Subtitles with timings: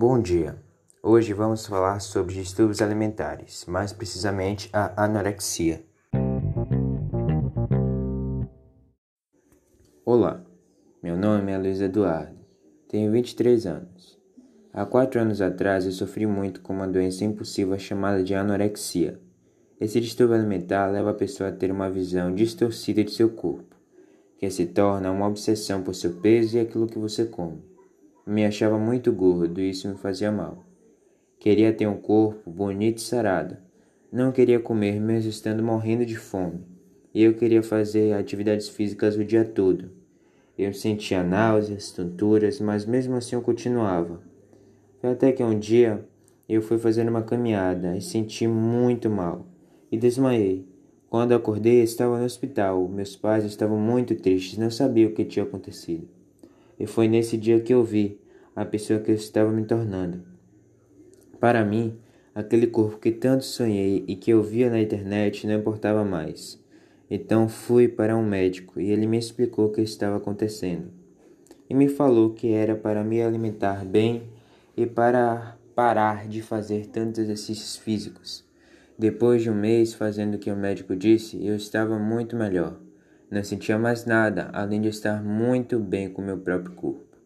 [0.00, 0.54] Bom dia.
[1.02, 5.82] Hoje vamos falar sobre distúrbios alimentares, mais precisamente a anorexia.
[10.04, 10.40] Olá,
[11.02, 12.38] meu nome é Luiz Eduardo,
[12.86, 14.16] tenho 23 anos.
[14.72, 19.20] Há quatro anos atrás eu sofri muito com uma doença impossível chamada de anorexia.
[19.80, 23.74] Esse distúrbio alimentar leva a pessoa a ter uma visão distorcida de seu corpo,
[24.38, 27.77] que se torna uma obsessão por seu peso e aquilo que você come.
[28.30, 30.62] Me achava muito gordo e isso me fazia mal.
[31.38, 33.56] Queria ter um corpo bonito e sarado.
[34.12, 36.60] Não queria comer mesmo estando morrendo de fome.
[37.14, 39.92] E eu queria fazer atividades físicas o dia todo.
[40.58, 44.20] Eu sentia náuseas, tonturas, mas mesmo assim eu continuava.
[45.02, 46.04] Até que um dia
[46.46, 49.46] eu fui fazer uma caminhada e senti muito mal
[49.90, 50.68] e desmaiei.
[51.08, 52.86] Quando acordei, estava no hospital.
[52.90, 56.17] Meus pais estavam muito tristes, não sabiam o que tinha acontecido.
[56.78, 58.20] E foi nesse dia que eu vi
[58.54, 60.22] a pessoa que eu estava me tornando.
[61.40, 61.98] Para mim,
[62.34, 66.62] aquele corpo que tanto sonhei e que eu via na internet não importava mais.
[67.10, 70.90] Então fui para um médico e ele me explicou o que estava acontecendo.
[71.68, 74.24] E me falou que era para me alimentar bem
[74.76, 78.44] e para parar de fazer tantos exercícios físicos.
[78.98, 82.87] Depois de um mês fazendo o que o médico disse, eu estava muito melhor.
[83.30, 87.18] Não sentia mais nada, além de estar muito bem com meu próprio corpo.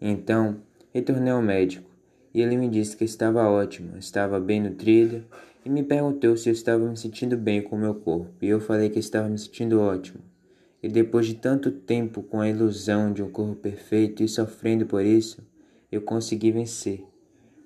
[0.00, 0.60] Então,
[0.94, 1.90] retornei ao médico
[2.32, 5.24] e ele me disse que estava ótimo, estava bem nutrido
[5.64, 8.30] e me perguntou se eu estava me sentindo bem com meu corpo.
[8.40, 10.20] E eu falei que estava me sentindo ótimo.
[10.80, 15.04] E depois de tanto tempo com a ilusão de um corpo perfeito e sofrendo por
[15.04, 15.44] isso,
[15.90, 17.04] eu consegui vencer.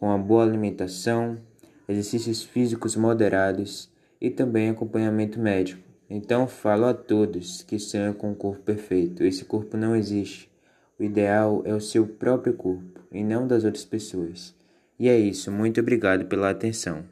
[0.00, 1.38] Com uma boa alimentação,
[1.86, 5.93] exercícios físicos moderados e também acompanhamento médico.
[6.08, 9.24] Então falo a todos que sonham com um corpo perfeito.
[9.24, 10.50] Esse corpo não existe.
[10.98, 14.54] O ideal é o seu próprio corpo e não das outras pessoas.
[14.98, 15.50] E é isso.
[15.50, 17.04] Muito obrigado pela atenção.